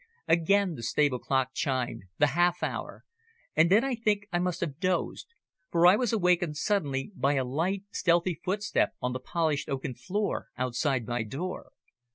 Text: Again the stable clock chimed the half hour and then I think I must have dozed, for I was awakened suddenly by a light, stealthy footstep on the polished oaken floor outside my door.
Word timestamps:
Again 0.27 0.73
the 0.73 0.81
stable 0.81 1.19
clock 1.19 1.49
chimed 1.53 2.05
the 2.17 2.25
half 2.33 2.63
hour 2.63 3.03
and 3.55 3.69
then 3.69 3.83
I 3.83 3.93
think 3.93 4.25
I 4.33 4.39
must 4.39 4.59
have 4.61 4.79
dozed, 4.79 5.27
for 5.69 5.85
I 5.85 5.95
was 5.95 6.11
awakened 6.11 6.57
suddenly 6.57 7.11
by 7.15 7.35
a 7.35 7.45
light, 7.45 7.83
stealthy 7.91 8.41
footstep 8.43 8.95
on 8.99 9.13
the 9.13 9.19
polished 9.19 9.69
oaken 9.69 9.93
floor 9.93 10.47
outside 10.57 11.05
my 11.05 11.21
door. 11.21 11.71